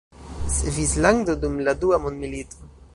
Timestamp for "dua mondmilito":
1.85-2.73